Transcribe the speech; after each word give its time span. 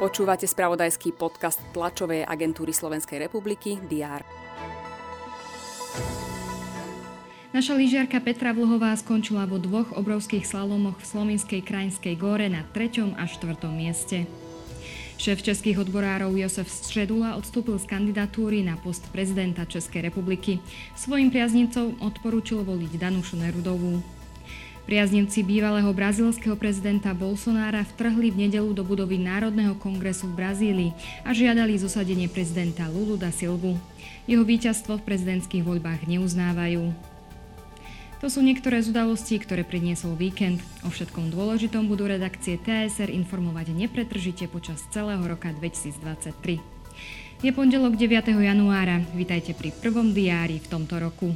Počúvate 0.00 0.48
spravodajský 0.48 1.12
podcast 1.12 1.60
tlačovej 1.76 2.24
agentúry 2.24 2.72
Slovenskej 2.72 3.20
republiky 3.20 3.76
DR. 3.84 4.24
Naša 7.52 7.76
lyžiarka 7.76 8.22
Petra 8.24 8.56
Vlhová 8.56 8.96
skončila 8.96 9.44
vo 9.44 9.60
dvoch 9.60 9.92
obrovských 9.92 10.48
slalomoch 10.48 10.96
v 11.02 11.04
Slovenskej 11.04 11.60
krajinskej 11.60 12.16
góre 12.16 12.48
na 12.48 12.64
3. 12.72 13.12
a 13.12 13.28
4. 13.28 13.60
mieste. 13.74 14.24
Šéf 15.20 15.44
českých 15.44 15.84
odborárov 15.84 16.32
Josef 16.32 16.72
Středula 16.72 17.36
odstúpil 17.36 17.76
z 17.76 17.84
kandidatúry 17.84 18.64
na 18.64 18.80
post 18.80 19.04
prezidenta 19.12 19.68
Českej 19.68 20.08
republiky. 20.08 20.64
Svojim 20.96 21.28
priaznicom 21.28 22.00
odporúčil 22.00 22.64
voliť 22.64 22.96
Danušu 22.96 23.36
Nerudovú. 23.36 24.00
Priaznivci 24.90 25.46
bývalého 25.46 25.86
brazílskeho 25.94 26.58
prezidenta 26.58 27.14
Bolsonára 27.14 27.86
vtrhli 27.94 28.34
v 28.34 28.50
nedelu 28.50 28.74
do 28.74 28.82
budovy 28.82 29.22
Národného 29.22 29.78
kongresu 29.78 30.26
v 30.26 30.42
Brazílii 30.42 30.90
a 31.22 31.30
žiadali 31.30 31.78
zosadenie 31.78 32.26
prezidenta 32.26 32.90
Lulu 32.90 33.14
da 33.14 33.30
Silvu. 33.30 33.78
Jeho 34.26 34.42
víťazstvo 34.42 34.98
v 34.98 35.06
prezidentských 35.06 35.62
voľbách 35.62 36.10
neuznávajú. 36.10 36.90
To 38.18 38.26
sú 38.26 38.42
niektoré 38.42 38.82
z 38.82 38.90
udalostí, 38.90 39.38
ktoré 39.38 39.62
priniesol 39.62 40.18
víkend. 40.18 40.58
O 40.82 40.90
všetkom 40.90 41.30
dôležitom 41.30 41.86
budú 41.86 42.10
redakcie 42.10 42.58
TSR 42.58 43.14
informovať 43.14 43.70
nepretržite 43.70 44.50
počas 44.50 44.82
celého 44.90 45.22
roka 45.22 45.54
2023. 45.54 46.58
Je 47.46 47.50
pondelok 47.54 47.94
9. 47.94 48.10
januára. 48.42 49.06
Vítajte 49.14 49.54
pri 49.54 49.70
prvom 49.70 50.10
diári 50.10 50.58
v 50.58 50.66
tomto 50.66 50.98
roku. 50.98 51.30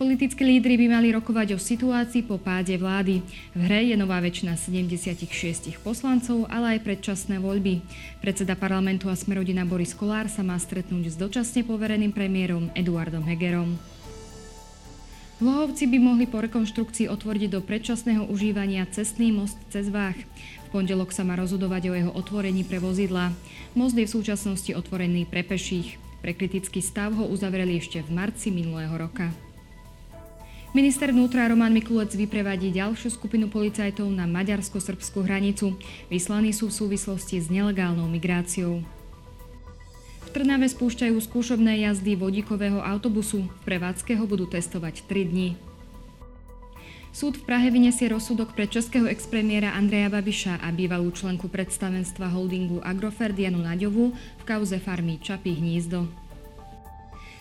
Politickí 0.00 0.48
lídry 0.48 0.80
by 0.80 0.96
mali 0.96 1.12
rokovať 1.12 1.52
o 1.52 1.58
situácii 1.60 2.24
po 2.24 2.40
páde 2.40 2.72
vlády. 2.80 3.20
V 3.52 3.60
hre 3.68 3.92
je 3.92 4.00
nová 4.00 4.16
väčšina 4.16 4.56
76 4.56 5.76
poslancov, 5.84 6.48
ale 6.48 6.80
aj 6.80 6.88
predčasné 6.88 7.36
voľby. 7.36 7.84
Predseda 8.24 8.56
parlamentu 8.56 9.12
a 9.12 9.14
smerodina 9.14 9.68
Boris 9.68 9.92
Kolár 9.92 10.32
sa 10.32 10.40
má 10.40 10.56
stretnúť 10.56 11.12
s 11.12 11.20
dočasne 11.20 11.68
povereným 11.68 12.16
premiérom 12.16 12.72
Eduardom 12.72 13.20
Hegerom. 13.28 13.76
Vlohovci 15.36 15.84
by 15.84 15.98
mohli 16.00 16.24
po 16.24 16.40
rekonštrukcii 16.48 17.04
otvoriť 17.12 17.52
do 17.52 17.60
predčasného 17.60 18.24
užívania 18.32 18.88
cestný 18.88 19.36
most 19.36 19.60
cez 19.68 19.92
Vách. 19.92 20.16
V 20.16 20.80
pondelok 20.80 21.12
sa 21.12 21.28
má 21.28 21.36
rozhodovať 21.36 21.92
o 21.92 21.96
jeho 22.00 22.12
otvorení 22.16 22.64
pre 22.64 22.80
vozidla. 22.80 23.36
Most 23.76 24.00
je 24.00 24.08
v 24.08 24.14
súčasnosti 24.16 24.72
otvorený 24.72 25.28
pre 25.28 25.44
peších. 25.44 26.00
Pre 26.24 26.32
kritický 26.32 26.80
stav 26.80 27.12
ho 27.20 27.28
uzavreli 27.28 27.76
ešte 27.76 28.00
v 28.00 28.08
marci 28.16 28.48
minulého 28.48 28.96
roka. 28.96 29.49
Minister 30.70 31.10
vnútra 31.10 31.50
Roman 31.50 31.74
Mikulec 31.74 32.14
vyprevadí 32.14 32.70
ďalšiu 32.70 33.10
skupinu 33.10 33.50
policajtov 33.50 34.06
na 34.06 34.22
maďarsko-srbskú 34.30 35.26
hranicu. 35.26 35.74
Vyslaní 36.06 36.54
sú 36.54 36.70
v 36.70 36.78
súvislosti 36.78 37.42
s 37.42 37.50
nelegálnou 37.50 38.06
migráciou. 38.06 38.78
V 40.22 40.28
Trnave 40.30 40.70
spúšťajú 40.70 41.18
skúšobné 41.18 41.82
jazdy 41.82 42.14
vodíkového 42.14 42.78
autobusu. 42.78 43.50
V 43.50 43.60
prevádzke 43.66 44.14
ho 44.14 44.30
budú 44.30 44.46
testovať 44.46 45.02
3 45.10 45.34
dní. 45.34 45.58
Súd 47.10 47.42
v 47.42 47.50
Prahe 47.50 47.66
vyniesie 47.74 48.06
rozsudok 48.06 48.54
pre 48.54 48.70
českého 48.70 49.10
expremiéra 49.10 49.74
Andreja 49.74 50.06
Babiša 50.06 50.62
a 50.62 50.70
bývalú 50.70 51.10
členku 51.10 51.50
predstavenstva 51.50 52.30
holdingu 52.30 52.78
Agrofert 52.86 53.34
Janu 53.34 53.58
Naďovú 53.66 54.14
v 54.14 54.42
kauze 54.46 54.78
farmy 54.78 55.18
Čapí 55.18 55.50
hnízdo. 55.58 56.06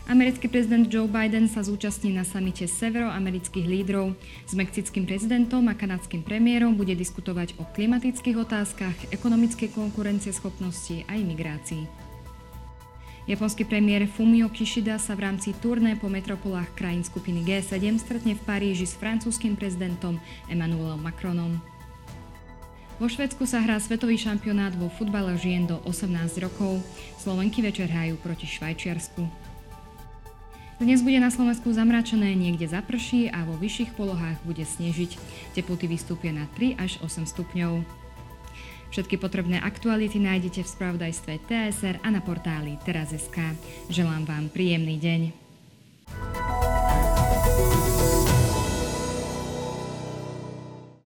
Americký 0.10 0.50
prezident 0.50 0.90
Joe 0.90 1.06
Biden 1.06 1.46
sa 1.46 1.62
zúčastní 1.62 2.10
na 2.10 2.26
samite 2.26 2.66
severoamerických 2.66 3.70
lídrov. 3.70 4.18
S 4.50 4.58
mexickým 4.58 5.06
prezidentom 5.06 5.62
a 5.70 5.78
kanadským 5.78 6.26
premiérom 6.26 6.74
bude 6.74 6.98
diskutovať 6.98 7.54
o 7.62 7.64
klimatických 7.78 8.42
otázkach, 8.42 8.98
ekonomickej 9.14 9.70
konkurencieschopnosti 9.70 11.06
a 11.06 11.14
imigrácii. 11.14 11.86
Japonský 13.30 13.70
premiér 13.70 14.10
Fumio 14.10 14.50
Kishida 14.50 14.98
sa 14.98 15.14
v 15.14 15.30
rámci 15.30 15.54
turné 15.62 15.94
po 15.94 16.10
metropolách 16.10 16.74
krajín 16.74 17.06
skupiny 17.06 17.46
G7 17.46 18.02
stretne 18.02 18.34
v 18.34 18.42
Paríži 18.42 18.90
s 18.90 18.98
francúzským 18.98 19.54
prezidentom 19.54 20.18
Emmanuelom 20.50 21.06
Macronom. 21.06 21.62
Vo 22.98 23.06
Švedsku 23.06 23.46
sa 23.46 23.62
hrá 23.62 23.78
svetový 23.78 24.18
šampionát 24.18 24.74
vo 24.74 24.90
futbale 24.90 25.38
žien 25.38 25.70
do 25.70 25.78
18 25.86 26.10
rokov. 26.42 26.82
Slovenky 27.22 27.62
večer 27.62 27.94
hrajú 27.94 28.18
proti 28.18 28.50
Švajčiarsku. 28.50 29.49
Dnes 30.80 31.04
bude 31.04 31.20
na 31.20 31.28
Slovensku 31.28 31.76
zamračené, 31.76 32.32
niekde 32.40 32.64
zaprší 32.64 33.28
a 33.28 33.44
vo 33.44 33.60
vyšších 33.60 34.00
polohách 34.00 34.40
bude 34.48 34.64
snežiť. 34.64 35.20
Teploty 35.52 35.92
vystúpia 35.92 36.32
na 36.32 36.48
3 36.56 36.80
až 36.80 37.04
8 37.04 37.28
stupňov. 37.28 37.84
Všetky 38.88 39.20
potrebné 39.20 39.60
aktuality 39.60 40.24
nájdete 40.24 40.64
v 40.64 40.72
spravodajstve 40.72 41.44
TSR 41.52 42.00
a 42.00 42.08
na 42.08 42.24
portáli 42.24 42.80
teraz.sk. 42.88 43.60
Želám 43.92 44.24
vám 44.24 44.48
príjemný 44.48 44.96
deň. 44.96 45.49